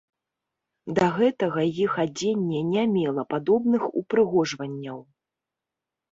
[0.99, 4.97] Да гэтага іх адзенне не мела падобных упрыгожванняў.